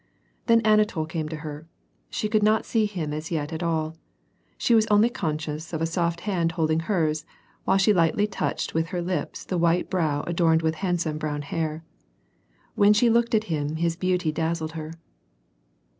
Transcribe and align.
Then 0.47 0.61
Anatol 0.65 1.05
came 1.07 1.29
to 1.29 1.35
her. 1.45 1.67
She 2.09 2.27
could 2.27 2.41
not 2.41 2.65
see 2.65 2.87
him 2.87 3.13
as 3.13 3.29
yet 3.29 3.53
at 3.53 3.61
all. 3.61 3.95
She 4.57 4.73
was 4.73 4.87
only 4.89 5.09
conscious 5.11 5.73
of 5.73 5.79
a 5.79 5.85
soft 5.85 6.21
hand 6.21 6.53
holding 6.53 6.79
hers, 6.79 7.23
while 7.65 7.77
she 7.77 7.93
lightly 7.93 8.25
touched 8.25 8.73
with 8.73 8.87
her 8.87 8.99
lips 9.03 9.45
a 9.51 9.59
white 9.59 9.91
brow 9.91 10.23
adorned 10.25 10.63
with 10.63 10.73
handsome 10.81 11.19
brown 11.19 11.43
hair. 11.43 11.83
^Vhen 12.75 12.95
she 12.95 13.11
looked 13.11 13.35
at 13.35 13.43
him 13.43 13.75
his 13.75 13.95
beauty 13.95 14.31
dazzled 14.31 14.71
her. 14.71 14.93